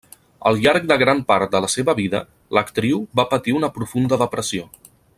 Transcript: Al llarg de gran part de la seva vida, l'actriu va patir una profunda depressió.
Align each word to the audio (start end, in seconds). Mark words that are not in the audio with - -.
Al 0.51 0.55
llarg 0.61 0.87
de 0.91 0.95
gran 1.01 1.19
part 1.31 1.53
de 1.57 1.61
la 1.65 1.69
seva 1.73 1.95
vida, 2.01 2.21
l'actriu 2.59 3.05
va 3.21 3.27
patir 3.35 3.55
una 3.63 3.71
profunda 3.79 4.21
depressió. 4.27 4.69